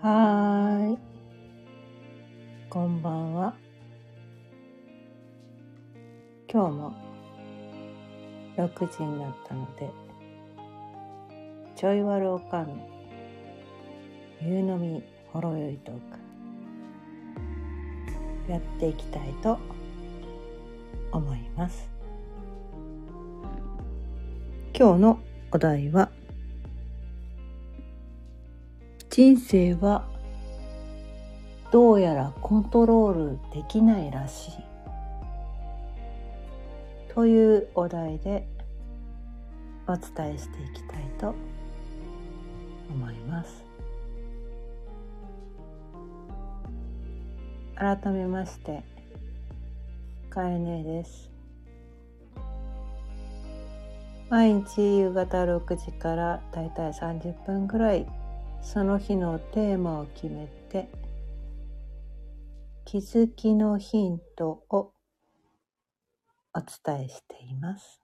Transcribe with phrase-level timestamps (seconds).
[0.00, 0.98] はーい。
[2.70, 3.52] こんばんは。
[6.48, 6.94] 今日も
[8.56, 9.90] 6時になったので、
[11.74, 12.88] ちょいわるおかんの
[14.40, 15.02] 夕飲み
[15.32, 15.94] ほろよいトー
[18.46, 19.58] クやっていきたいと
[21.10, 21.90] 思います。
[24.72, 25.18] 今日の
[25.50, 26.12] お題は
[29.18, 30.06] 人生は
[31.72, 34.52] どうやらコントロールできないらしい。
[37.12, 38.46] というお題で
[39.88, 41.34] お伝えしていきたいと
[42.90, 43.64] 思います。
[47.74, 48.84] 改めまして
[50.30, 51.28] かえねです。
[54.30, 58.06] 毎日夕方6時からだいたい30分ぐらい
[58.62, 60.88] その日のテーマを決めて
[62.84, 64.92] 気づきのヒントを
[66.54, 68.00] お伝えしています。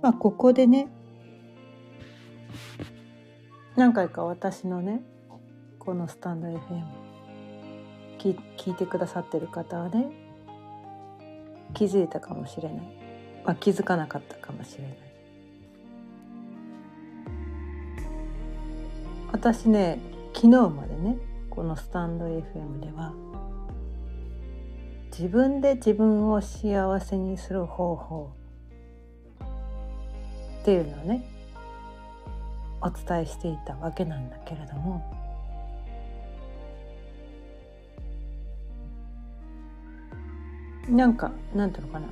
[0.00, 0.88] まあここでね
[3.76, 5.02] 何回か私のね
[5.78, 7.02] このスタンド FM
[8.18, 10.10] 聞聞いてくださってる方はね
[11.74, 12.86] 気づいたかもしれない、
[13.44, 15.11] まあ、気づかなかったかもしれない
[19.42, 19.98] 私ね
[20.32, 21.18] 昨日までね
[21.50, 23.12] このスタンド FM では
[25.10, 28.30] 自分で自分を幸せにする方法
[30.60, 31.24] っていうのをね
[32.82, 35.02] お伝えしていたわけなんだけれども
[40.88, 42.06] なんかなんていうのかな。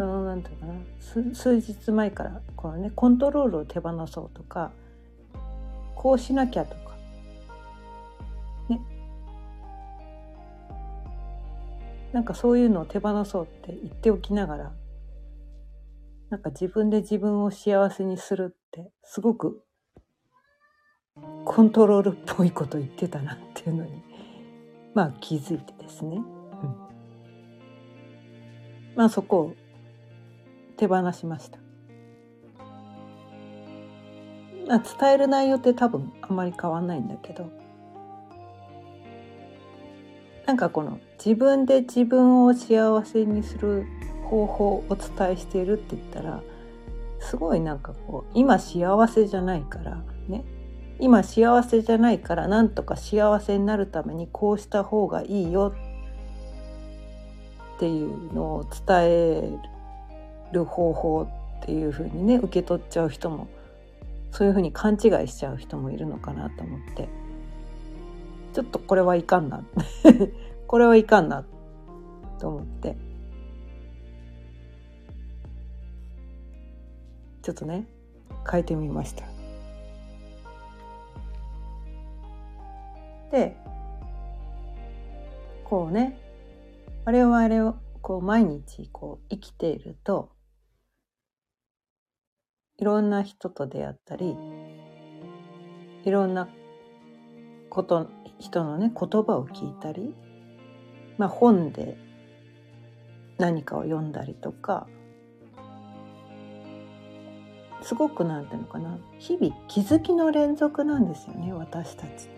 [0.00, 0.72] そのなんていうかな。
[0.98, 4.70] 数数日前からこのねコントロールを手放そうとか
[5.94, 6.96] こうしなきゃとか。
[8.70, 8.80] ね。
[12.14, 14.72] なんかそういうのを手放そうって言っておきながら
[16.30, 19.62] なんか自分で自分を幸せにするってすごく
[21.44, 24.02] コントロールっぽいこと言ってたなっていうのに
[24.94, 26.24] まあ気づいてですね、うん、
[28.96, 29.54] まあそこを
[30.80, 31.58] 手放しました、
[34.66, 37.50] 伝える内容って多分あんまり変わんないんだけど。
[40.46, 43.84] なんかこの自分で自分を幸せにする
[44.24, 46.42] 方法をお伝えしているって言ったら
[47.20, 50.44] すごいなんかこう今幸せじゃないからね。
[50.98, 55.74] 今幸せじゃないからなんとか幸せになるためにこうした方がいいよ
[57.76, 59.58] っていうのを伝え
[60.52, 63.48] る方法っていうふうにね受け取っちゃう人も
[64.32, 67.08] そういうふうに勘違いしちゃう人もいるのかなと思って。
[68.52, 69.64] ちょっとこれはいかんな。
[70.66, 71.44] これはいかんな
[72.38, 72.96] と思って。
[77.42, 77.86] ちょっとね
[78.50, 79.24] 変えてみました。
[83.30, 83.56] で
[85.64, 86.18] こうね
[87.04, 90.30] 我々をこう毎日こう生きていると
[92.80, 94.34] いろんな人と出会ったり
[96.04, 96.48] いろんな
[97.68, 98.08] こと
[98.38, 100.14] 人のね言葉を聞いたり、
[101.18, 101.98] まあ、本で
[103.38, 104.86] 何かを読んだりとか
[107.82, 112.30] すごくなんていうのかな日々気づきの連続なんですよね私たちって。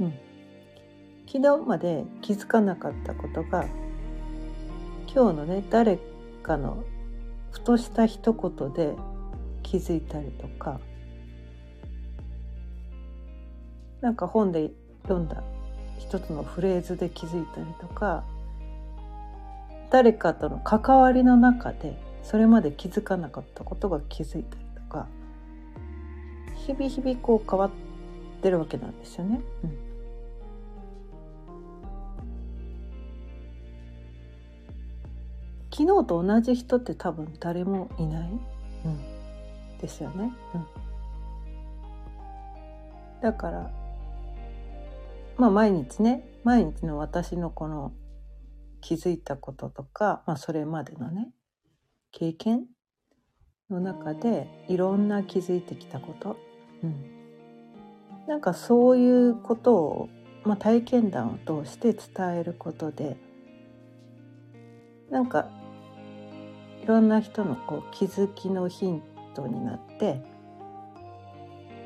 [0.00, 0.14] うん、
[1.26, 3.66] 昨日まで気づかなかったことが
[5.12, 5.98] 今日のね誰
[6.42, 6.84] かの
[7.50, 8.96] ふとした一言で
[9.62, 10.80] 気づいたりとか。
[14.00, 14.72] なんか本で
[15.04, 15.42] 読んだ
[15.98, 18.24] 一つのフレーズで気づいたりとか。
[19.90, 25.06] 誰かとの関わりの中でそれまで気づかなかったことが気づいたりとか。
[26.66, 27.70] 日々日々こう変わっ
[28.40, 29.40] てるわけなんですよね。
[29.64, 29.92] うん。
[35.72, 38.30] 昨日と同じ人って多分誰もいない、
[38.84, 38.98] うん、
[39.82, 40.32] ですよね。
[40.54, 40.66] うん、
[43.20, 43.70] だから
[45.36, 47.92] まあ毎日ね毎日の私のこの
[48.80, 51.32] 気づいたこととか、まあ、それまでのね
[52.12, 52.66] 経験
[53.70, 56.36] の中でいろんな気づいてきたこと、
[56.82, 56.94] うん、
[58.28, 60.08] なんかそういうことを、
[60.44, 63.16] まあ、体験談を通して伝えることで
[65.10, 65.48] なんか
[66.82, 69.02] いろんな人のこう気づきのヒン
[69.34, 70.22] トになって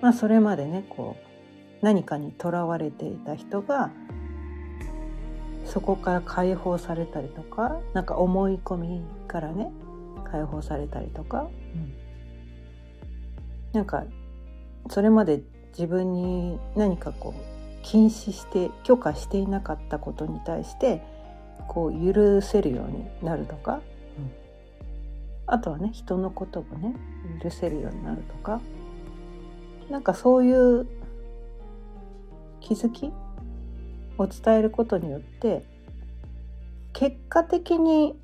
[0.01, 3.91] まあそれまでねこう何かにとらわれていた人が
[5.65, 9.73] そこから解放されたりとかなんか思い込みからね
[10.25, 11.93] 解放されたりとか、うん、
[13.73, 14.05] なんか
[14.89, 21.03] それまで自分に何かこう禁止して許可していなかったことに対して
[21.69, 23.81] こう許せるようになるとか、
[25.47, 26.95] あとはね人のことをね
[27.43, 28.61] 許せるようになるとか。
[29.91, 30.87] なんかそういう
[32.61, 33.13] 気づき
[34.19, 35.65] を伝えることによって
[36.93, 38.19] 結果的に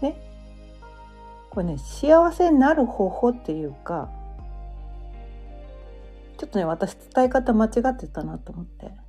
[0.00, 0.16] ね
[1.50, 4.10] これね幸せになる方法っていうか
[6.38, 9.03] ちょっとね私伝え方間違ってたなと思って。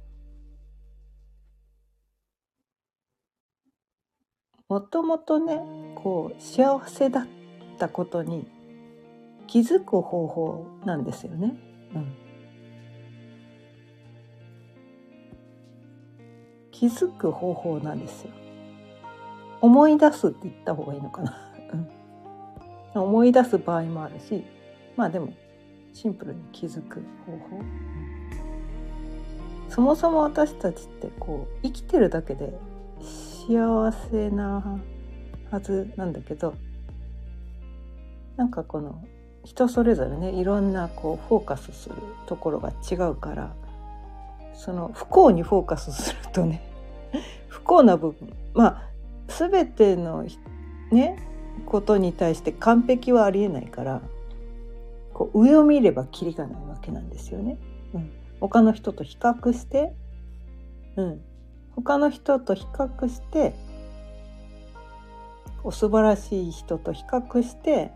[4.67, 5.61] もともとね
[5.95, 7.27] こう幸せだっ
[7.77, 8.47] たことに
[9.45, 11.55] 気づく方法なんですよね。
[11.93, 12.15] うん
[16.71, 18.31] 気づく方法なんですよ。
[19.61, 21.51] 思い出すって言った方がいいのかな。
[22.93, 24.43] うん、思い出す場合もあるし
[24.97, 25.33] まあでも
[25.93, 27.61] シンプルに気づく方法。
[29.69, 32.57] そもそも私たちってこう生きてるだけで
[33.47, 34.79] 幸せな
[35.51, 36.55] はずなんだけど
[38.37, 39.03] なんかこの
[39.43, 41.95] 人それぞれねいろんなこうフォーカスする
[42.25, 43.55] ところが違うから
[44.55, 46.61] その不幸にフォーカスするとね
[47.47, 48.89] 不幸な部分まあ
[49.27, 50.25] 全ての
[50.91, 51.17] ね
[51.65, 54.01] ことに対して完璧はありえないから
[55.13, 57.57] こう上を見ればキリがないわけなんですよね。
[57.93, 59.93] うん、他の人と比較して、
[60.97, 61.21] うん、
[61.75, 63.53] 他の人と比較して
[65.63, 67.91] お素晴らしい人と比較して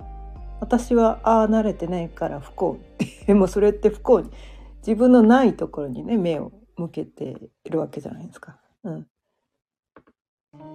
[0.59, 2.79] 私はああ慣れてないから不幸
[3.27, 4.31] で もそれって不幸に。
[4.79, 8.57] 自分のないところにね目を向けているわけじゃないですか。
[8.83, 9.07] うん、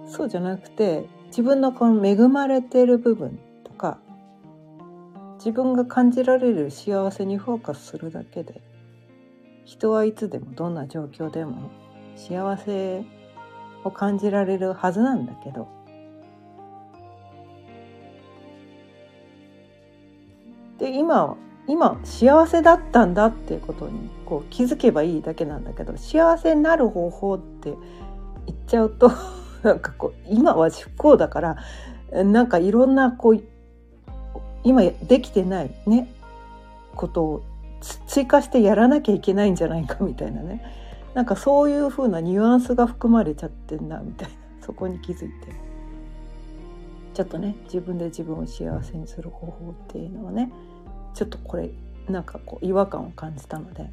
[0.07, 3.99] そうじゃなくて自分のこの恵まれている部分とか
[5.37, 8.61] 自分が感じられる幸せにフォーカスするだけで
[9.65, 11.71] 人はいつでもどんな状況でも
[12.15, 13.03] 幸せ
[13.83, 15.67] を感じられるはずなんだけど。
[20.77, 27.73] で今今幸せだったんだっていうことにこう気づけばいいだけなんだけど幸せになる方法って
[28.45, 29.11] 言っちゃうと
[29.63, 33.41] なんかこう今は不幸だからなんかいろんなこう
[34.63, 36.07] 今できてないね
[36.95, 37.41] ことを
[38.07, 40.84] 追加してやらなきゃいけないんじゃないかみたいなね。
[41.15, 45.47] なんかそういう風なニュアンスが含まれちゃってんなみたいなそこに気づいて
[47.13, 50.51] ちょっとね自分で自分を幸せにする方法っていうのはね
[51.13, 51.69] ちょっとこれ
[52.09, 53.89] なんかこう違和感を感じたので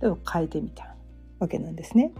[0.00, 0.94] でも変えてみた
[1.40, 2.12] わけなんですね。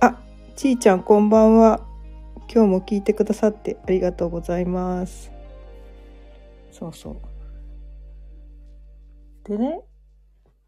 [0.00, 0.16] あ
[0.54, 1.80] ちーちゃんこんばんは。
[2.52, 5.32] 今日も聞いてくださってありがとうございます。
[6.70, 7.16] そうそう。
[9.48, 9.80] でね、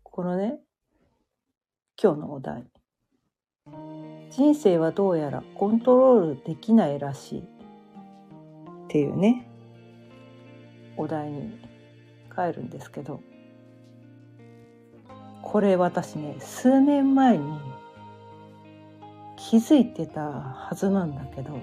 [0.03, 0.59] このね、
[2.01, 2.65] 今日のお題。
[4.31, 7.39] 人生はどうやらコントロールできないらしい。
[7.41, 7.43] っ
[8.89, 9.49] ていうね、
[10.97, 11.59] お題に
[12.35, 13.21] 帰るんですけど。
[15.43, 17.59] これ私ね数年前に
[19.37, 21.59] 気づいてたはずなんだけど。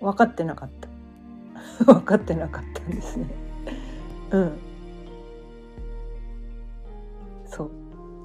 [0.00, 0.88] 分かってなかった。
[1.84, 3.26] 分かってなかったんですね。
[4.30, 4.71] うん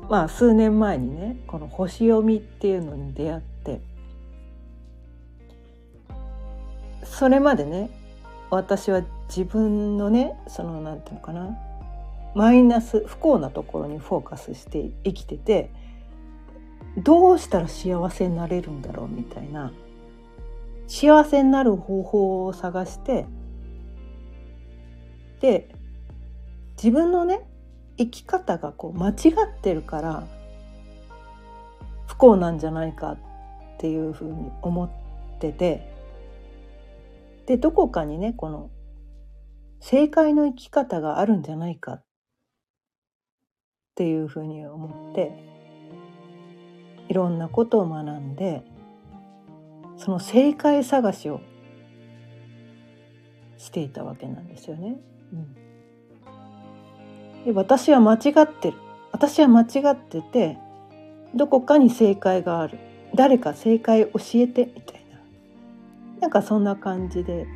[0.10, 3.82] まあ数年前にねこの星読みっていうのに出会って。
[7.18, 7.90] それまでね
[8.52, 11.58] 私は自分のねその何て言うのかな
[12.36, 15.72] マイナス不幸なところにフォーカスして生きてて
[16.98, 19.74] どうしたら幸せになれるんだろうみたいな
[20.88, 23.26] 幸せになる方法を探して
[25.42, 25.70] で
[26.76, 27.47] 自分のね
[27.98, 30.28] 生き方がこう間違ってるから
[32.08, 33.18] 不幸なんじゃないかっ
[33.80, 34.90] ていうふうに思っ
[35.40, 35.88] てて
[37.46, 38.70] でどこかにねこの
[39.80, 42.04] 正解の生き方があるんじゃないかっ
[43.96, 45.32] ていうふうに思って
[47.10, 48.64] いろんなことを学んで
[49.98, 51.42] その正解探しを
[53.58, 54.98] していたわけなんですよね。
[55.34, 55.56] うん、
[57.48, 58.78] で私は間違ってる。
[59.14, 60.58] 私は間違ってて
[61.34, 62.78] どこかに正解がある。
[63.16, 66.20] 誰か正解教えてみたいな。
[66.20, 67.48] なんかそんな感じで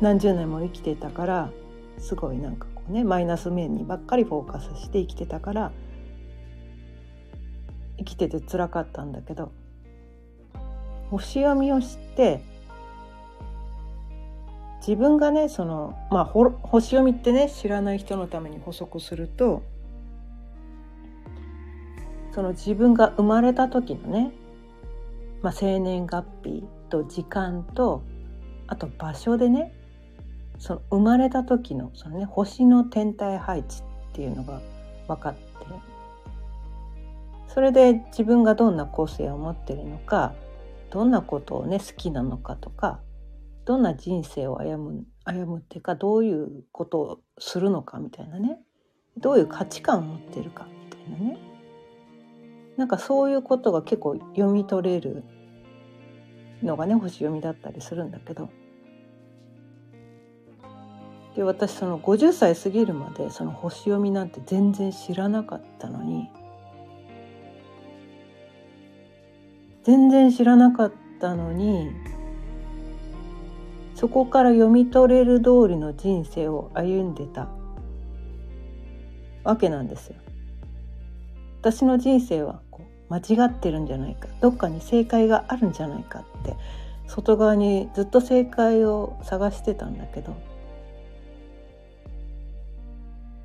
[0.00, 1.50] 何十年も生きてたから
[1.98, 5.70] すごいなんかこうねマイナス面にばっかりフォーカスして生きてたから
[7.98, 9.52] 生きてて辛かったんだけど
[11.10, 12.42] 星読みを知って
[14.80, 19.62] 自分がねそのまあ星読みってね知らない人のために補足すると
[22.34, 24.32] その自分が生まれた時のね、
[25.42, 28.02] まあ、生年月日と時間と
[28.66, 29.72] あと場所でね
[30.58, 33.82] その生まれた時のその、ね、星の天体配置っ
[34.12, 34.60] ていうのが
[35.08, 35.50] 分かって
[37.52, 40.34] それで自分がどんな個性を持ってるのか
[40.90, 43.00] どんなことをね好きなのかとか
[43.70, 48.58] どんな人生を歩む歩むっていうかどういうことをするのかみたいなね。
[49.16, 51.38] どういう価値観を持ってるかみたいなね。
[52.76, 55.22] なんかそういうことが結構読み取れる
[56.64, 58.48] のがね星読みだったりするんだけど。
[61.36, 66.28] で私その50歳過ぎるまでその星読みなんて全然知らなかったのに
[69.84, 71.92] 全然知らなかったのに
[74.00, 77.48] そこから読み取れる通りの人生を歩んでた。
[79.44, 80.16] わけなんですよ。
[81.60, 84.28] 私の人生はこう間違ってるんじゃないか。
[84.40, 86.56] どっかに正解があるんじゃないかって。
[87.08, 90.34] 外側にずっと正解を探してたんだけど。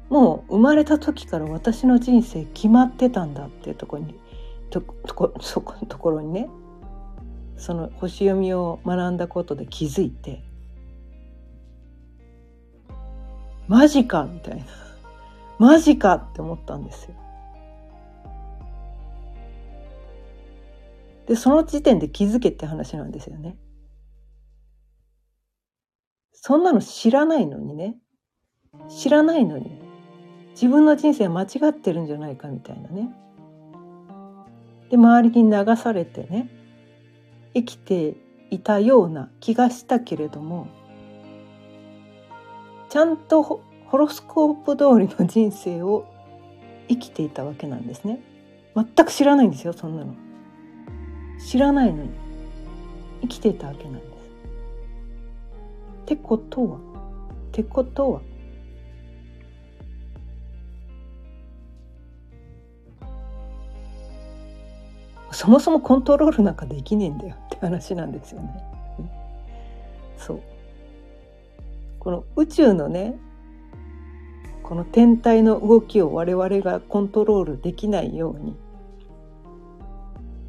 [0.07, 4.15] もう生まれた時から私の人生決まってたんだっていうところに
[4.69, 6.47] ととそこところにね。
[7.57, 10.43] その星読みを学んだことで気づいて
[13.67, 14.65] マジかみたいな
[15.57, 17.15] マジかって思ったんですよ。
[21.27, 23.57] でその時点で気づけって話なんですよね。
[26.33, 27.97] そんなの知らないのにね
[28.89, 29.81] 知らないのに
[30.51, 33.09] 自分の人生間違ってるんじゃないかみたいなね。
[34.89, 36.49] で周りに流されてね
[37.55, 38.15] 生きて
[38.51, 40.67] いたような気がしたけれども
[42.89, 46.05] ちゃんとホロスコープ通りの人生を
[46.87, 48.21] 生きていたわけなんですね。
[48.75, 50.13] 全く知らないんですよそんなの。
[51.43, 52.09] 知らないのに
[53.21, 54.05] 生きていたわけなんです。
[56.03, 56.79] ってことはっ
[57.51, 58.21] てことは
[65.35, 68.47] そもそもコントロールなんかできねえんだよって話なんですよね。
[70.17, 70.41] そう
[71.99, 73.17] この宇宙のね
[74.63, 78.55] この天体の動きを我々がコントロールできないように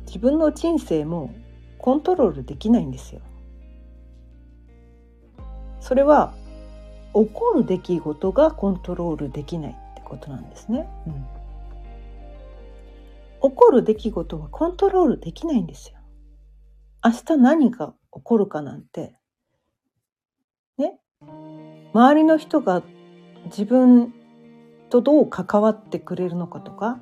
[0.07, 1.35] 自分の人生も
[1.79, 3.21] コントロールできないんですよ。
[5.81, 6.33] それは
[7.13, 10.89] 起こる出来事がコントロールできないってことなんですね。
[11.09, 11.36] うん
[13.51, 15.99] 起こる出来事はコントロールできないんですよ。
[17.05, 19.15] 明日何が起こるかなんて、
[20.79, 20.99] ね、
[21.95, 22.83] 周りの人が
[23.45, 24.13] 自分
[24.91, 26.99] とどう関わってくれるのかとか、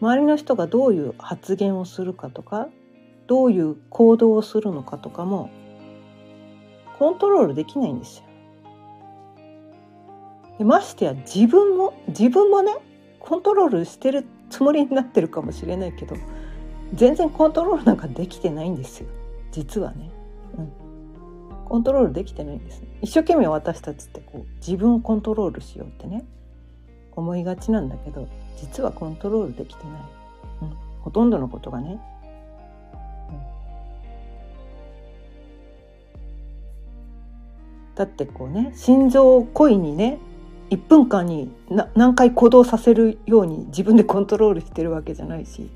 [0.00, 2.68] 周りの人がどういう発言をするかとか、
[3.28, 5.50] どういう行動をするのかとかも、
[6.98, 8.24] コントロールできないんですよ。
[10.58, 12.74] でましてや自分も、自分もね、
[13.20, 16.16] コントロールしてるつもりになってるかもしれないけど
[16.94, 19.08] 全然コントロールなんかできてないんですよ。
[19.50, 20.12] 実はね、
[20.56, 20.72] うん、
[21.64, 22.84] コントロールできてないんです。
[23.02, 26.24] 一生懸命私たちってこう自分をコントロールしようってね
[27.16, 30.02] 思いがちなんだけど実はコントロールできてない、
[30.62, 31.98] うん、ほとんどのことがね、
[33.30, 33.40] うん、
[37.96, 40.20] だってこうね心臓を故意にね
[40.70, 41.52] 1分間に
[41.94, 45.70] 何回行動させるように自分でコントロールしてるわけじゃないし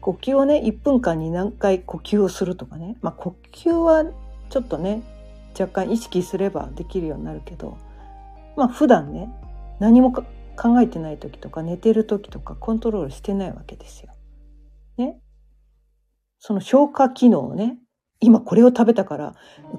[0.00, 4.04] 呼吸をね1分間に何回呼吸をするとかね、まあ、呼吸は
[4.50, 5.02] ちょっとね
[5.58, 7.78] 若干意識すればできるようになるけど
[8.56, 9.30] まあ普段ね
[9.78, 10.24] 何も考
[10.80, 14.12] えてない時とか寝てる時とかコントロールしてないわけですよ。
[14.98, 15.18] ね。
[16.38, 17.78] その消化機能をね
[18.20, 19.34] 今これを食べたから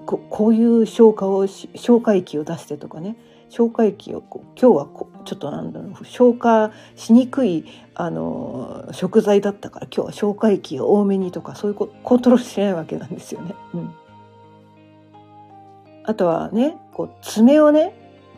[0.06, 3.18] ここういう消化を消化液を出してとかね
[3.54, 13.54] 消化液をこう今日はこちょっとなんだろう消化しにくいあの食材だったから今日は消化液を多めにとかそういうことコントロールしないわけなんですよね。
[13.76, 13.94] うん、
[16.04, 17.94] あとはねこう爪をね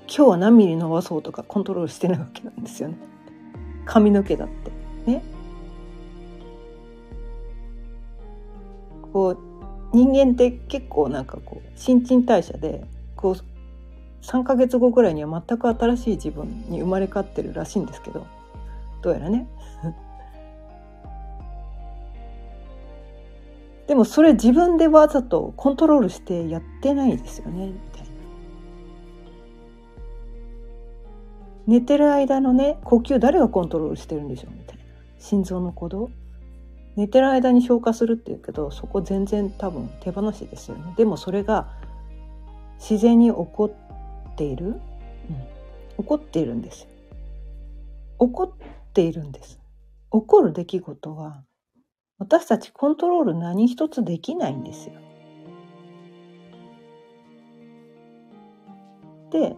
[0.05, 2.97] 今日は何ミリ伸ばそうとかコントロールしてないわけなんですよね。
[3.85, 5.23] 髪の毛だってね。
[9.13, 12.83] こう人間って結構なんかこう新陳代謝で
[13.15, 13.54] こう
[14.25, 18.25] 3ヶ月後ぐらいには全く新しい自分に生まれ変わってるらしいんですけど
[19.01, 19.47] どうやらね。
[23.87, 28.07] でもそれ自分でわざとコントロールしてやってないですよねみたいな。
[31.67, 34.83] 寝てる間のね呼吸誰がコントロールしてるんでしょうみたいな。
[35.19, 36.09] 心臓の鼓動。
[36.95, 40.95] 寝てる間に消化するっていうけどそこ全然多分手放しですよね。
[40.97, 41.67] でもそれが
[42.79, 43.75] 自然に起こ
[44.35, 44.75] っている、うん、
[45.97, 46.83] 起こっているんです。
[46.83, 46.89] よ
[48.19, 49.59] 起こっているんです。
[50.11, 51.43] 起こる出来事は
[52.17, 54.93] 私たちコントロール何一つできないんですよ。
[59.31, 59.55] で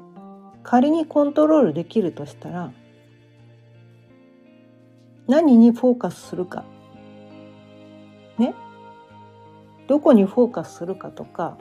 [0.64, 2.72] 仮にコントロールできるとしたら
[5.28, 6.66] 何にフォーカスするか。
[8.38, 8.54] ね？
[9.88, 11.58] どこにフォーカスするかとか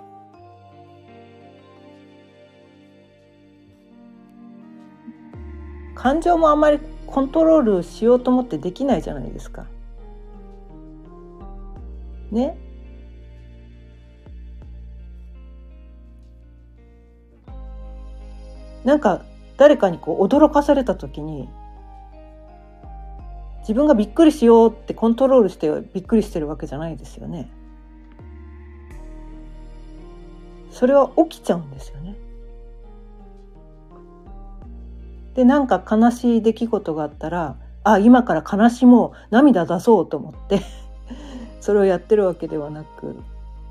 [5.97, 9.67] 感情もあんまりコントロールしようと思ってできないじゃないですか。
[12.31, 12.57] ね？
[18.85, 19.23] なんか
[19.57, 21.49] 誰かにこう驚かされた時に
[23.61, 27.51] 自分がびっくりしようってコントロールしてびっくりしてるわけじゃないですよね。
[30.71, 32.15] それは起きちゃうんですよね。
[35.37, 40.63] でなんか悲しい出来事があったらあ今から悲しもう涙出そうと思って
[41.61, 43.17] それをやってるわけではなく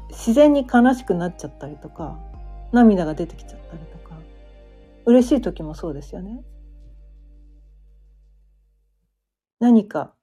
[0.10, 2.20] 自然に悲しくなっちゃったりとか
[2.72, 4.16] 涙が出てきちゃったりとか
[5.06, 6.44] 嬉しい時もそうですよね。
[9.60, 10.14] 何か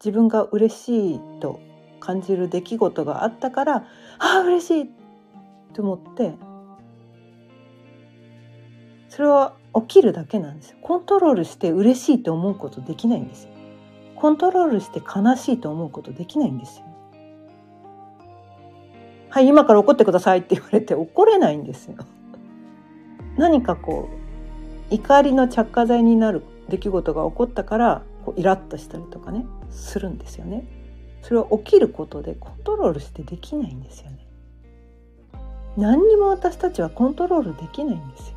[0.00, 1.60] 自分が嬉しいと
[2.00, 3.84] 感じる出来事があったからあ
[4.18, 4.90] あ嬉しい
[5.72, 6.34] と思って
[9.08, 10.78] それは起きるだけなんですよ。
[10.80, 13.50] コントロールして嬉しいと思うことできないんですよ。
[14.14, 16.86] コントロールして悲しいと思うことできないんですよ。
[19.28, 21.96] はい今から怒ってくださいって言われて怒れないんですよ。
[23.36, 24.08] 何かこ
[24.90, 30.66] う怒りの着火剤になる出来事が起こったからこうイラッとしたりとかねするんですよね。
[31.20, 34.26] それは起きることでコントロールしてできないんですよね。
[35.76, 38.36] 何にも私たちはコントロールできないんですよ。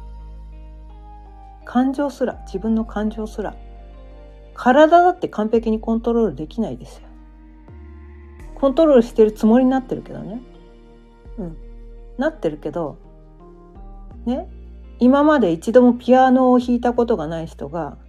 [1.69, 3.55] 感情すら自分の感情すら
[4.55, 7.03] 体だって完璧にコントロールできないですよ。
[8.55, 10.41] コントロールしてるつもりになってるけどね。
[11.37, 11.57] うん。
[12.17, 12.97] なってるけど、
[14.25, 14.49] ね。
[14.97, 17.99] 今まで一度もピアノを弾いたことがない人が、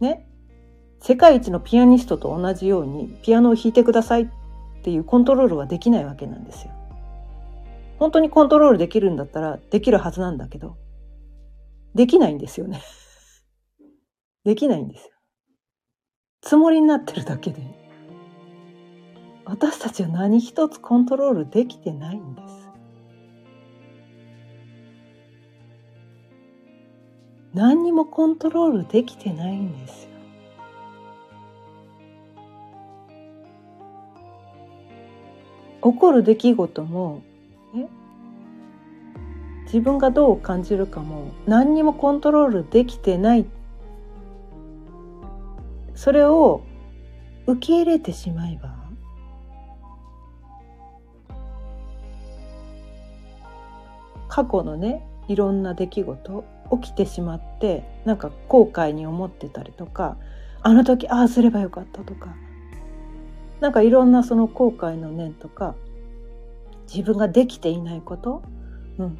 [0.00, 0.26] ね。
[1.00, 4.28] 世界一のピアニストと同じようにピアノを弾いてくださいっ
[4.82, 6.72] ていうコントロールはできないわけなんですよ。
[8.00, 10.76] 本当にコントロールできるんだったらできるはずなんだけど、
[11.96, 12.80] できないんですよね。
[14.44, 15.12] できないんですよ。
[16.42, 17.60] つもりになってるだけで
[19.44, 22.70] 私たちは何一つコントロールできてないんです
[27.52, 30.10] 何にもコントロールできてないんですよ
[35.92, 37.22] 起こる出来事も
[37.74, 37.88] ね
[39.66, 43.46] 自分がどう感じるかも何にもコントロールできてない。
[45.94, 46.62] それを
[47.46, 48.76] 受け入れてしまえば
[54.28, 56.44] 過去のねいろんな出来事
[56.82, 60.18] 起きてしまってなんか後悔に思ってたりとか
[60.60, 62.36] あの時ああすればよかったとか
[63.60, 65.74] なんかいろんなその後悔の念とか
[66.92, 68.42] 自分ができていないこと、
[68.98, 69.18] うん、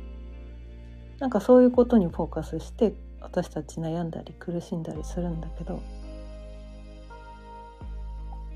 [1.19, 5.81] なんかそういうことにフォーカスして私たち悩んだり苦しんだりするんだけど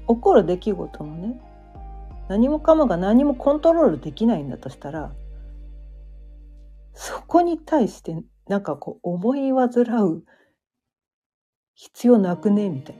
[0.08, 1.40] 起こる出来事もね
[2.28, 5.12] 何もかもが何もコントロールできないんだとしたら
[6.94, 8.16] そこに対して
[8.48, 9.68] なんかこう思い煩
[10.04, 10.22] う
[11.74, 12.68] 必要なくね？
[12.68, 12.96] みたい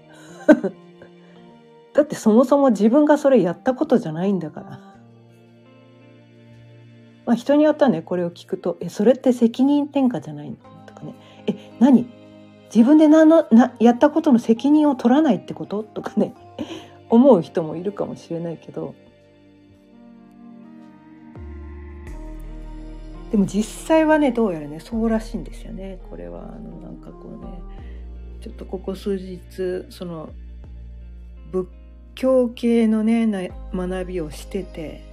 [0.49, 0.55] な
[1.93, 4.90] だってそもそも自分がそれやったことじゃないんだから。
[7.31, 11.15] まあ人によってはねこれを聞くと「えそれって責任転嫁じゃないの?」とかね
[11.47, 12.11] 「え何？
[12.75, 16.35] 自分で何のなやったことの責任を取らないってこと?」とかね。
[17.09, 18.95] 思う人もいるかもしれないけど。
[23.31, 26.01] でも実際はねどうやらねそうらしいんですよね。
[26.11, 26.41] これは。
[26.41, 27.63] あのなんかこうね
[28.41, 30.31] ちょっとここ数日その
[31.53, 31.69] 仏
[32.17, 35.10] 教系のね学びをしてて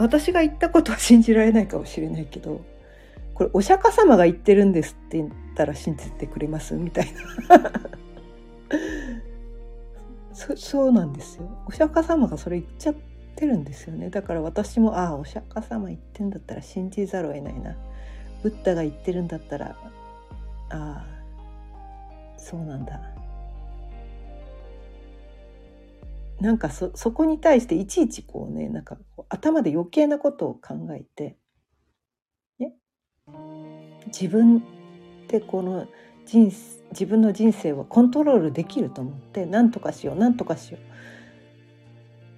[0.00, 2.64] 私が言ったことは信じられないかもしれないけど
[3.34, 7.08] これお釈迦様が言ってるんですって言ったら信じてくれますみたい
[7.48, 7.72] な。
[10.32, 11.48] そそうなんですよ。
[11.66, 12.94] お釈迦様がそれ言っちゃっ
[13.36, 14.10] てるんですよね。
[14.10, 17.76] だから私もああお釈迦様言ってんだったら信じざるを得ないな。
[18.42, 19.76] ブッダが言ってるんだったら
[20.70, 21.06] ああ
[22.36, 23.00] そうなんだ。
[26.40, 28.96] なんかそそこに対していちいちこうねなんか
[29.28, 31.36] 頭で余計なことを考えて、
[32.58, 32.72] ね、
[34.06, 34.62] 自分
[35.28, 35.86] でこの
[36.24, 36.50] 人
[36.90, 40.80] 自分の人生をコントロールできると思って何とかしよう何とかしよう。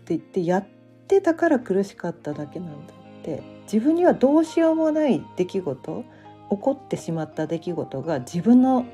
[0.03, 0.67] って言ってやっ
[1.07, 3.53] てたから苦しかっただけなんだって。
[3.73, 6.05] 自分にはどうしようもない出来事
[6.51, 8.85] 起こってしまった出来事が自分の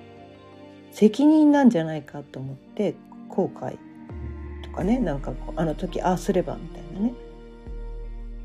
[0.92, 2.94] 責任なんじゃないかと思って
[3.28, 3.78] 後悔
[4.72, 7.14] かねなんかこうあの時ああすればみたいなね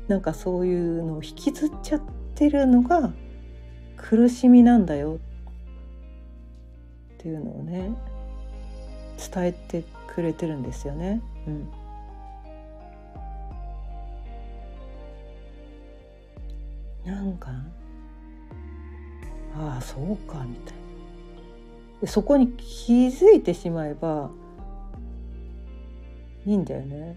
[0.08, 2.00] なんかそういうのを引きずっちゃっ
[2.34, 3.12] てるのが
[3.96, 5.18] 苦しみなんだよ
[7.14, 7.90] っていうのをね
[9.32, 9.84] 伝えて
[10.14, 11.20] くれてるんですよね。
[11.46, 11.68] うん、
[17.04, 17.50] なんか
[19.56, 20.74] ああそうかみたい
[22.02, 22.06] な。
[22.06, 24.30] そこに気づいてしまえば
[26.46, 27.16] いいんだよね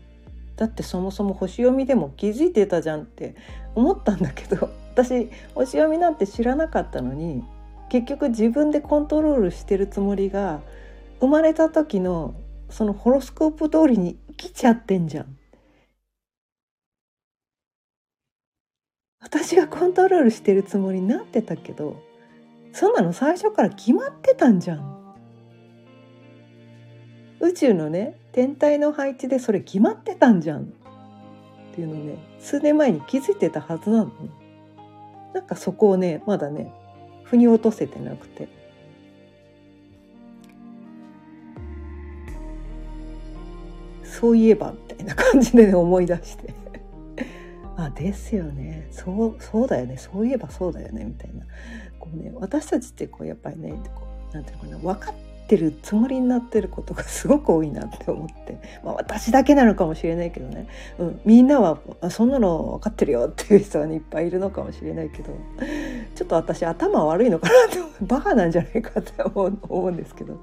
[0.55, 3.35] だってそもそも星読みでも気づいてたじゃんって
[3.75, 7.43] 思ったんだけど私星読みなんて知らなかったのに
[7.89, 10.61] 結局自分でコントロールしてるつもりが
[11.19, 12.33] 生まれた時の
[12.69, 15.37] そのホロスコープ通りに生きちゃってんじゃん。
[19.19, 22.01] 私がコントロールしてるつもりになってたけど
[22.71, 24.96] そんなの最初から決まってたんじゃん。
[27.39, 30.61] 宇宙のね天体の配置でそれ決まってたんじゃん。
[30.63, 30.65] っ
[31.75, 34.11] ていうのね数年前に気づいてたはずなのね。
[35.33, 36.73] なんかそこをねまだね
[37.23, 38.47] 腑に落とせてなくて。
[44.03, 46.53] そういえばみたいな感じでね思い出して。
[47.77, 48.87] あですよね。
[48.89, 49.97] そうそうだよね。
[49.97, 51.05] そういえばそうだよね。
[51.05, 51.45] みたいな。
[51.99, 55.13] こうね私たちってこうやっぱりねこうなんていうかな分かっ
[55.47, 60.67] ってるつもりになってることがすごく多いなって思って、まあ、私だけなのかもしれないけどね、
[60.99, 61.79] うん、みんなは
[62.09, 65.33] そんなの分かってるよっていう人は、ね、いっぱいいるのかもしれないけど。
[66.15, 70.39] ちょっと私頭悪いのかなって バカなんじゃないかって思う思うんですけど、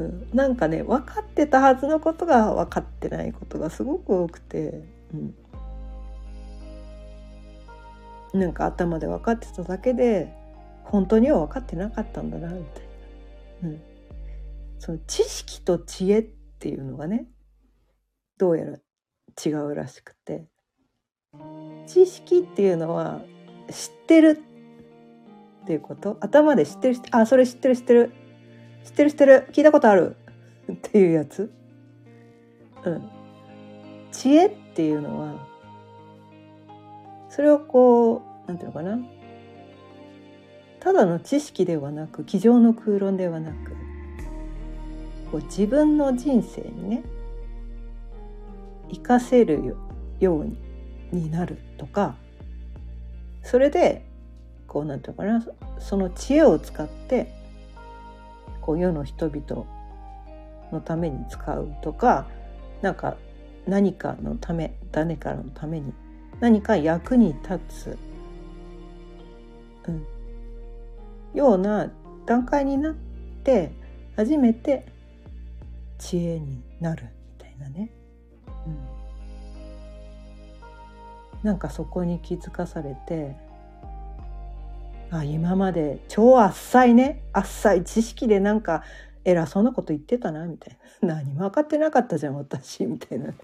[0.00, 4.82] うん、なんかね分かってたはずのことが分かってないことがすごく多くて。
[5.14, 5.34] うん。
[8.34, 10.34] なんか頭で分かってただけで
[10.82, 12.93] 本当には分かってなかったんだなみたいな。
[14.84, 16.22] その知識と知恵っ
[16.58, 17.24] ていうのがね
[18.36, 18.76] どうやら
[19.42, 20.44] 違うらしくて。
[21.86, 23.22] 知識っていうのは
[23.70, 24.38] 知ってる
[25.62, 26.18] っていうこと？
[26.20, 28.12] 頭で知ってるあそれ知ってる知ってる。
[28.84, 29.48] 知ってる知ってる。
[29.52, 30.16] 聞いたことある。
[30.70, 31.50] っていうやつ？
[32.84, 33.10] うん。
[34.12, 35.46] 知恵っていうのは
[37.30, 38.98] それをこうなんていうのかな？
[40.80, 43.74] ただの知識ではなく机上の空論ではなく
[45.34, 47.02] こう自分の人生にね
[48.88, 49.76] 生かせる
[50.20, 52.14] ようになるとか
[53.42, 54.06] それで
[54.68, 55.44] こうなんていうかな
[55.80, 57.34] その知恵を使って
[58.60, 59.66] こう世の人々
[60.70, 62.28] のために使うとか
[62.80, 63.16] なんか
[63.66, 65.92] 何かのため誰かのために
[66.38, 67.98] 何か役に立つ、
[69.88, 70.06] うん、
[71.34, 71.90] ような
[72.24, 72.94] 段階になっ
[73.42, 73.72] て
[74.14, 74.93] 初めて
[75.98, 77.92] 知恵になるみたいなね、
[78.66, 78.78] うん、
[81.42, 83.36] なんかそこに気づかされて
[85.10, 87.22] あ今まで超あっさいね。
[87.32, 88.82] あっさい知識でなんか
[89.24, 91.14] 偉そうなこと言ってたなみたいな。
[91.22, 93.34] 何も分かってなかったじゃん私みたいなね。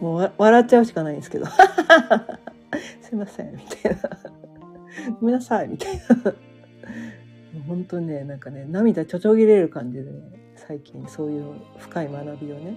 [0.00, 1.46] もう笑っちゃうしかないんですけど。
[3.02, 4.02] すいませんみたいな。
[5.20, 6.02] ごめんなさいみたいな。
[7.66, 12.76] 本当ねなんかね涙ちょちょぎれる感じでね最近そういう深い学びをね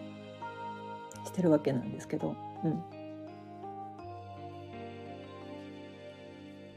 [1.26, 2.84] してるわけなんですけど、うん、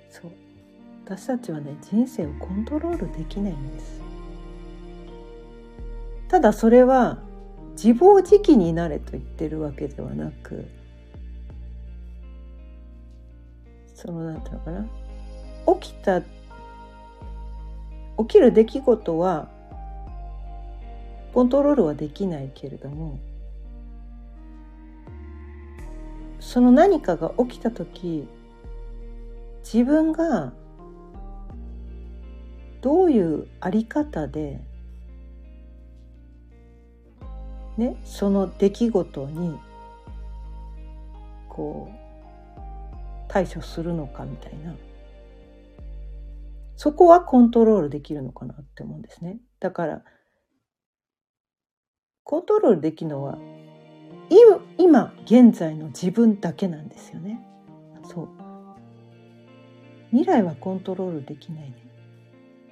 [0.09, 0.31] そう。
[1.05, 4.01] 私たちはね人生をコントロールできないんです。
[6.29, 7.19] ただそれは
[7.73, 10.67] 自暴自棄になれと言ってるわけではなく
[13.95, 14.87] そのなんていうのかな。
[15.81, 16.27] 起きた起
[18.29, 19.49] きる出来事は
[21.33, 23.19] コントロールはできないけれども
[26.41, 28.27] その何かが起きた時
[29.63, 30.53] 自分が
[32.81, 34.61] どういうあり方で
[37.79, 39.59] ねその出来事に
[41.49, 42.03] こう
[43.29, 44.75] 対処するのかみたいな。
[46.77, 49.39] そこはコントロールできるのかなって思うんですね。
[49.61, 50.03] だから
[52.25, 53.39] コントロールできるのは
[54.79, 57.41] 今現在の自分だけなんですよね。
[58.05, 58.29] そう。
[60.11, 61.77] 未来はコントロールできないね。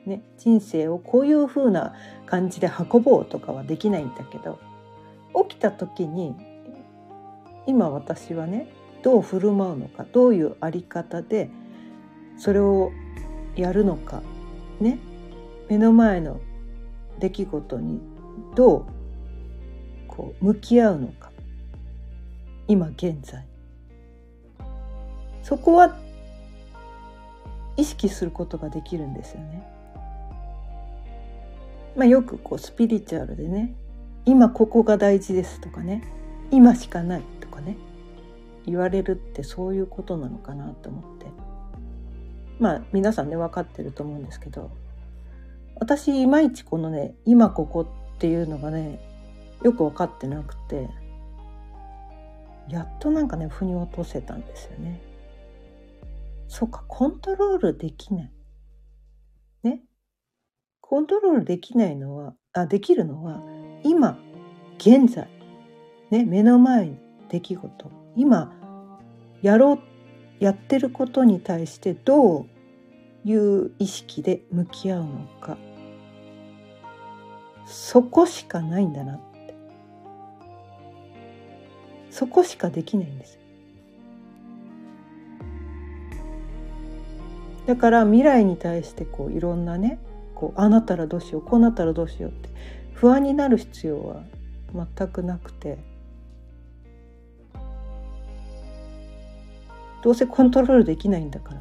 [0.07, 1.95] ね人生をこういう風な
[2.27, 4.59] 感じで運ぼうとかはできないんだけど
[5.49, 6.35] 起きた時に
[7.67, 8.67] 今私はね
[9.03, 11.51] どう振る舞うのかどういうあり方で
[12.39, 12.93] それを
[13.57, 14.23] やるのか
[14.81, 14.99] ね。
[15.69, 16.41] 目の前の
[17.21, 18.01] 出来事に
[18.57, 19.00] どう
[20.21, 21.31] こう向き合うのか。
[22.69, 23.43] 今現在。
[25.43, 25.97] そこは
[27.79, 29.67] 意識することができるんですよね。
[31.97, 33.75] まあ、よくこうスピリチュアルでね
[34.27, 36.05] 今ここが大事ですとかね
[36.51, 37.79] 今しかないとかね
[38.67, 41.27] 言われるってそういうことなのかなと思って。
[42.59, 44.71] まあ皆さんね分かってると思うんですけど
[45.77, 49.10] 私いまいちこのね今ここっていうのがね
[49.63, 50.89] よく分かってなくて
[52.69, 55.01] やっとなんかね腑に落とせたんですよね。
[56.49, 58.33] そうかコントロールできない。
[59.63, 59.83] ね。
[60.81, 63.43] コントロールできないのはあできるのは
[63.85, 64.19] 今
[64.79, 65.29] 現在。
[66.11, 67.91] ね目の前に出来事。
[68.17, 68.53] 今
[69.43, 69.79] やろう
[70.45, 72.47] やってることに対してどう
[73.25, 75.59] いう意識で向き合うのか。
[77.67, 79.21] そこしかないんだな
[82.11, 83.39] そこしかできないんです。
[87.67, 90.01] だから未来に対してこういろんなね
[90.35, 92.49] こうあなたらどうしようこうなったらどうしようって
[92.95, 94.23] 不安になる必要は
[94.97, 95.79] 全くなくて
[100.03, 101.61] どうせコントロールできないんだから。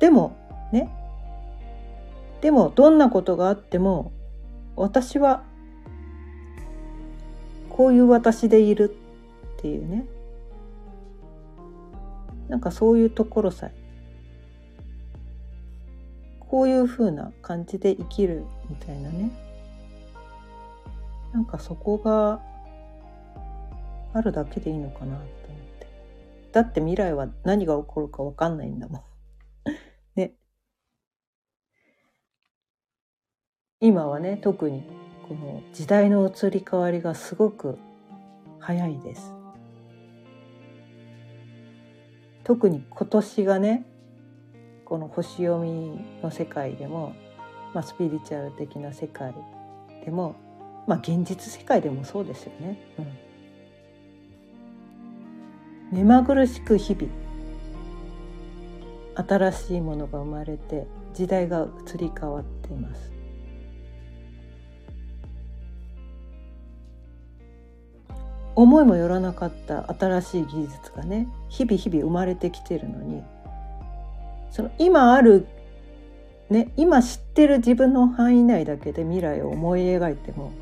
[0.00, 0.36] でも
[0.72, 0.90] ね。
[2.40, 4.12] でもどんなことがあっても
[4.74, 5.42] 私は
[7.68, 8.96] こういう私でいる。
[9.60, 10.06] っていうね。
[12.48, 13.74] なんかそういうところさえ。
[16.40, 19.30] こういうふうな感じで生きるみたいなね。
[21.34, 22.40] なんかそこが
[24.14, 25.26] あるだけでいいのかなと思っ
[25.78, 25.86] て。
[26.52, 29.02] だって未来は何が起こるか分かんないんだもん。
[30.16, 30.32] ね。
[33.78, 34.82] 今はね特に
[35.28, 37.78] この時代の移り変わりがすごく
[38.58, 39.39] 早いです。
[42.50, 43.86] 特に今年がね
[44.84, 47.14] この星読みの世界でも、
[47.72, 49.32] まあ、スピリチュアル的な世界
[50.04, 50.34] でも
[50.88, 52.76] まあ現実世界でもそうですよね。
[55.92, 57.08] うん、目まぐるしく日々
[59.28, 63.09] 新しいものが生まれて時代が移り変わっています。
[68.56, 73.22] 思いもよらなかった新しい技術がね日々日々生まれてきてるのに
[74.50, 75.46] その今ある
[76.48, 80.52] ね今知ってる自分の範囲内だけで未来を思い描いても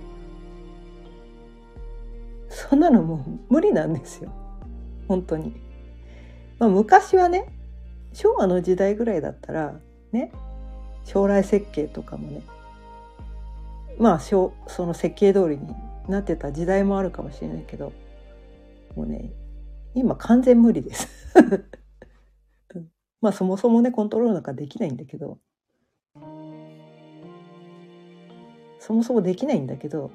[2.49, 4.33] そんなのもう無理なんですよ
[5.07, 5.55] 本当に。
[6.59, 7.47] まあ、昔はね
[8.13, 9.81] 昭和の時代ぐらいだったら
[10.13, 10.33] ね
[11.05, 12.43] 将来設計とかもね
[13.99, 15.75] まあその設計通りに
[16.09, 17.93] なってた時代もあるかもしれないけど
[18.97, 19.31] もうね
[19.95, 21.09] 今完全無理です。
[23.21, 25.39] まあそもそもねコントロールなんかできないんだけど。
[28.79, 30.11] そもそもできないんだけど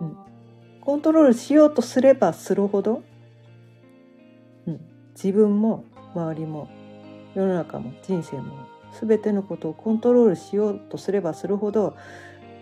[0.00, 0.16] うん。
[0.80, 3.02] コントロールしようとすればするほど、
[4.66, 4.80] うん、
[5.14, 6.68] 自分も周りも
[7.34, 8.68] 世の中も人生も
[9.00, 11.96] 全てのことをコントロールしようとすればするほど、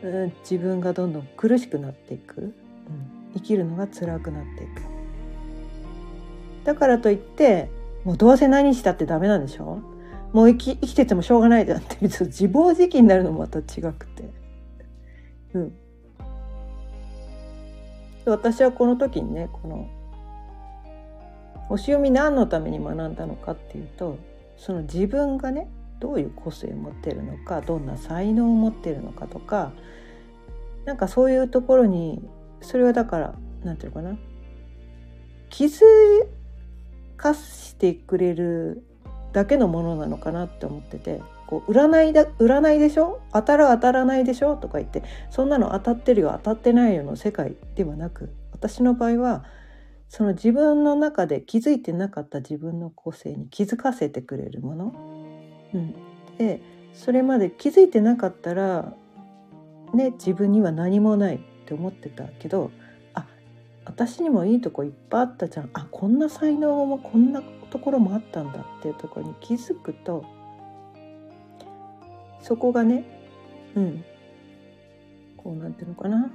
[0.04, 2.52] うん、自分がどんどん苦しくなっていく、うん、
[3.34, 4.82] 生きるのが辛くなっていく。
[6.64, 7.70] だからといって
[8.04, 9.80] もうどうせ何したってダメなんでしょ？
[10.32, 14.24] もう生き生きててもしょうがないじゃんって 自暴自棄になるのもまた違くて。
[15.54, 15.72] うん、
[18.26, 19.86] 私はこの時にねこの
[21.68, 24.18] 星読み何のために学んだのかっていうと
[24.56, 25.68] その自分がね
[26.00, 29.72] どういう個性を持ってるのかどんな才能を持ってるのかとか
[30.84, 32.22] なんかそういうところに
[32.60, 34.18] それはだから何て言うのかな
[35.48, 35.80] 気づ
[37.16, 38.84] かしてくれる
[39.32, 43.20] だけのものなのかなって思っててこう占いだ占いでしょ？
[43.32, 44.56] 当たる当たらないでしょ？
[44.56, 49.44] とか言ってそんなの当たってるよ当たってないよの世界ではなく私の場合は
[50.08, 54.92] その自分の中で気づいてなかった自分の個性に気づかせてくれるもの、
[55.74, 55.94] うん、
[56.38, 56.60] で
[56.94, 58.94] それまで気づいてなかったら
[59.92, 62.70] ね自分には何もないって思ってたけど
[63.14, 63.26] あ
[63.84, 65.70] 私にもいいとこいっぱいあったじゃん。
[65.72, 70.24] あこんな才能もこんなところもあったんだっていうところに気づくと
[72.40, 73.04] そこがね
[73.74, 74.04] うん。
[75.36, 76.30] こうなんていうのかな。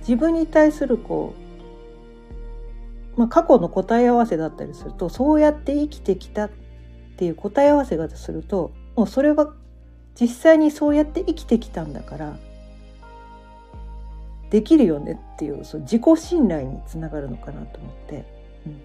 [0.00, 1.34] 自分に対するこ
[3.16, 6.65] う、まあ、過去の答え合わせだったりするとそうやって生きてきたって
[7.16, 9.52] ていう答え合わせがするともうそれは
[10.18, 12.36] 実際にそうやって生きてきたんだから
[14.50, 18.24] できるよねっていうそう自己信頼につながるのかなと思って、
[18.66, 18.80] うん、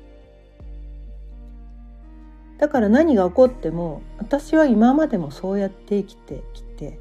[2.58, 7.00] だから何が起こっても私は今までもそうやって生きてきて、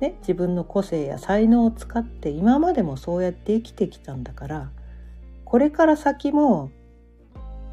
[0.00, 4.70] ね、自分の個性や才能を使って今までもそうやって生きてきたんだから
[5.44, 6.70] これから先も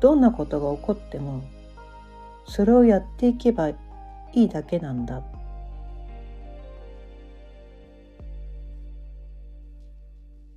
[0.02, 1.44] どんなことが起こっても
[2.46, 3.76] それをやっていけばい
[4.34, 5.24] いだけなんだ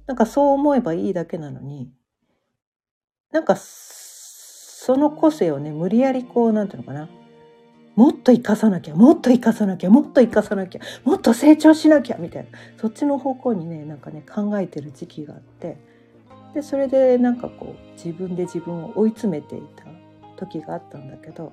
[0.06, 1.92] なんかそう思えばいいだけなのに、
[3.30, 7.10] なんかその個性をね、無理やりこう、なんていうのかな。
[7.94, 12.58] もっと生かさなきゃ、もっと生かさなきゃ、もっと生かさなきゃ、もっと成長しなきゃ、みたいな。
[12.78, 15.76] そっちの方向にね、なんかね、考えてる時期があって、
[16.54, 19.84] で、それでなんかこう、自分で自分を追い詰めていた
[20.36, 21.52] 時があったんだけど、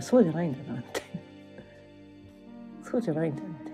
[0.00, 1.02] そうじゃないんだな、って。
[2.82, 3.66] そうじゃないんだよ、みたい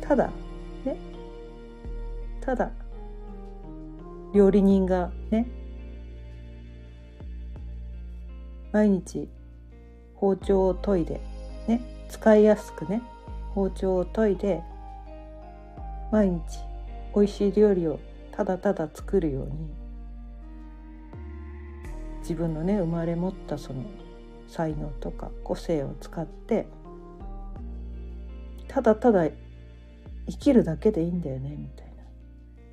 [0.00, 0.08] な。
[0.08, 0.30] ただ、
[0.84, 0.96] ね、
[2.40, 2.70] ただ
[4.34, 5.46] 料理人がね
[8.72, 9.28] 毎日
[10.16, 11.20] 包丁を研いで
[11.68, 13.00] ね使いやすくね
[13.54, 14.60] 包丁を研いで
[16.10, 16.40] 毎日
[17.14, 17.98] 美味しい料理を
[18.32, 19.52] ただただ作るように
[22.20, 23.84] 自分のね生まれ持ったその
[24.54, 26.68] 才能とか個性を使って
[28.68, 29.28] ただただ
[30.28, 31.92] 生きるだけでいいんだよねみたいな。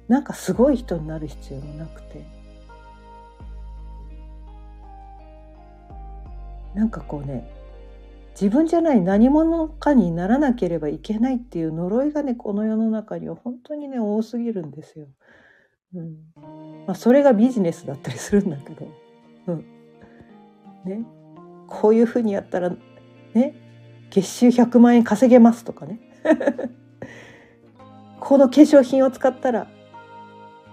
[0.08, 2.24] なんかすごい人になる必要もなくて。
[6.74, 7.52] なんかこうね
[8.40, 15.08] 自分じゃない何者かにならなければいけないっていう呪いがねこの世の中には本当にね多すぎるんですよ。
[15.94, 16.16] うん。
[16.88, 18.88] まあ、それがビジネスだったりするんだけど、
[19.48, 19.66] うん。
[20.86, 21.04] ね、
[21.72, 22.70] こういうふうにやったら
[23.34, 23.56] ね
[24.10, 26.02] 月収100万円稼げますとかね。
[28.20, 29.68] この化粧品を使ったら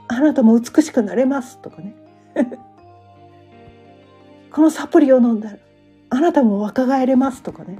[0.08, 1.94] あなたも美しくなれますとかね。
[4.50, 5.58] このサプリを飲んだら
[6.10, 7.78] あなたも若返れますとかね。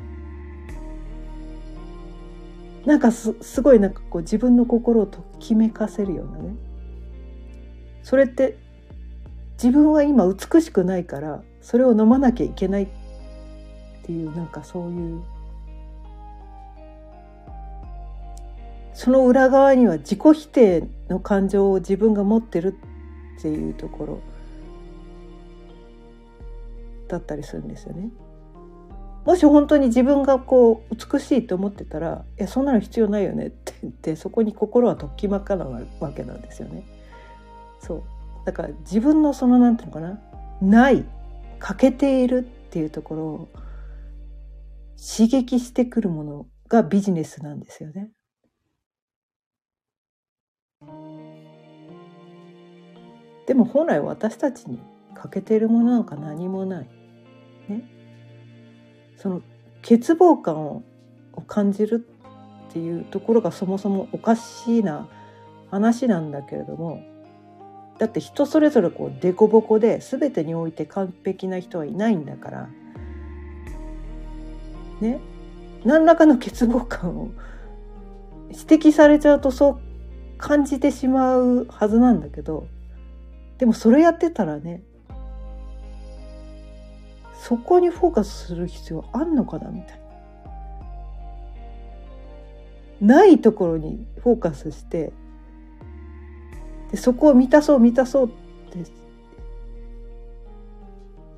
[2.87, 6.55] なんかすすごいなんかこう自分の心をときめかせるようなね。
[8.05, 8.59] それって
[9.63, 12.89] 自分は今美しくないからそれを飲まなきゃいけないっ
[14.09, 15.23] ていうなんかそういう
[18.95, 22.75] その裏側には自己否定の感情を自分が持ってる
[23.39, 24.21] っていうところ
[27.07, 28.09] だったりするんですよね。
[29.27, 36.83] もし本当に自分がこう美しいと思ってたら「いやそんなの必要ないよね」って言ってそこに心はときまかなわけなんですよね。
[37.79, 38.03] そう
[38.47, 40.19] だから自分のその何て言うのか
[40.61, 41.05] なない
[41.59, 43.49] 欠けているっていうところを
[44.99, 48.11] 刺激してくるものがビジネスなんですよね。
[53.47, 54.79] でも本来私たちに
[55.15, 56.89] 欠けているものなんか何もない。
[57.69, 57.89] ね。
[59.17, 59.43] その
[59.83, 60.83] 欠乏感を
[61.47, 62.07] 感じる
[62.69, 65.09] っていうところがそもそもおかしいな
[65.71, 67.03] 話なんだけれども
[67.99, 72.69] だって人それぞれこう凸凹で全てにおいて完璧な人はいないんだから
[75.01, 75.21] ね
[75.85, 77.31] 何らかの欠乏感を
[78.49, 79.81] 指摘されちゃうとそう
[80.39, 82.67] 感じてしまうはずなんだけど
[83.59, 84.83] でもそれやってたらね
[87.41, 90.09] そこにフォーカスする必要あんのかなみたいな。
[93.01, 95.13] ないところにフォーカスして
[96.91, 98.31] でそこを満たそう満たそうっ
[98.71, 98.91] て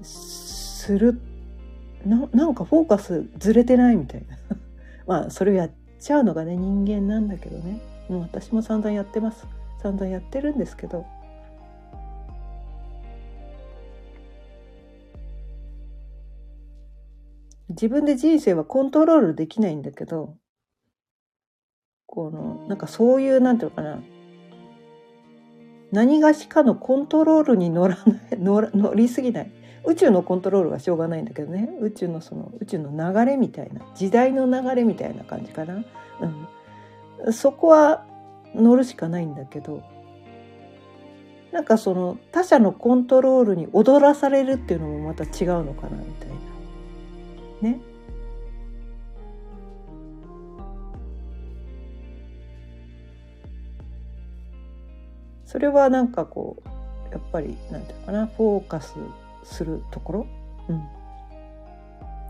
[0.03, 1.21] する
[2.05, 4.39] ななんかフォーカスずれてないみたいな。
[5.07, 7.81] まあそれをやっちゃうのがね人間なんだけどね。
[8.09, 9.47] もう私も散々やってます。
[9.83, 11.07] 散々やってるんですけど。
[17.71, 20.35] 自分で人生はコントロールできないんだけど
[22.05, 24.03] このなんかそういうなんていうのかな。
[25.93, 29.51] 何がしかのコントロールに乗らない乗りすぎない。
[29.87, 31.71] 宇宙のコントロールはしょうがないんだけどね。
[31.81, 35.85] 宇宙のその宇宙の流れみたいな時代の流れみたいな感じかな、
[37.25, 38.05] うん、そこは
[38.55, 39.83] 乗るしかないんだけど
[41.53, 46.29] なんかその他者のコントロールに踊らされるっていうのもまた違うのかなみたい
[47.63, 47.71] な。
[47.71, 47.81] ね。
[55.45, 58.95] それはなんかこうやっぱりなんていうかなフォーカス
[59.43, 60.27] するところ、
[60.69, 60.83] うん、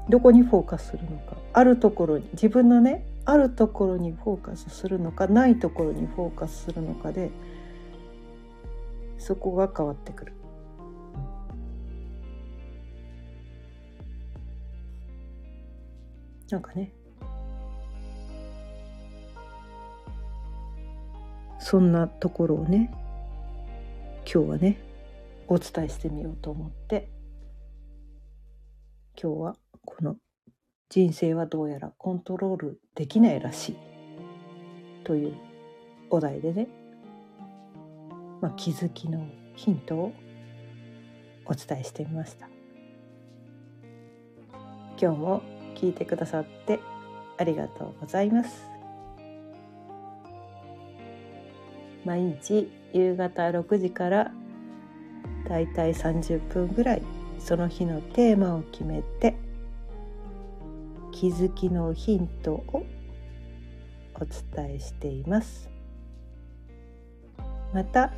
[0.09, 1.37] どこにフォーカスするのか？
[1.53, 7.31] あるところに自分のねあるところにフォーカスするのかないところにフォーカスするのかで
[9.19, 10.33] そこが変わってくる。
[16.51, 16.93] なんかね。
[21.59, 22.91] そんなところをね
[24.25, 24.79] 今日はね
[25.53, 27.11] お伝えしてみようと思って
[29.21, 30.17] 今日はこの
[30.89, 33.77] 「人生はどうやらコントロールできないらしい」
[35.03, 35.35] という
[36.09, 36.69] お題でね、
[38.41, 39.27] まあ、気づきの
[39.57, 40.13] ヒントを
[41.47, 42.49] お伝えしてみました。
[45.03, 45.43] 今日も
[45.75, 46.79] 聞いてくださって
[47.39, 48.69] ありがとうございます。
[52.05, 54.33] 毎日夕方6時から
[55.51, 57.03] だいたい30分ぐらい
[57.41, 59.35] その日のテーマを決めて
[61.11, 62.87] 気づきのヒントを
[64.15, 64.25] お
[64.55, 65.69] 伝えしています。
[67.75, 68.13] また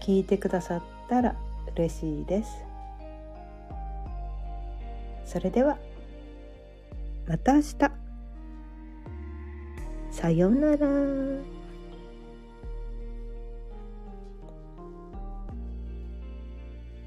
[0.00, 1.36] 聞いてくださったら
[1.74, 2.50] 嬉しいです。
[5.24, 5.76] それでは
[7.26, 7.74] また明日。
[10.12, 11.55] さようなら。